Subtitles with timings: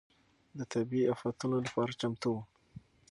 [0.57, 2.37] د طبيعي افتونو لپاره چمتو و.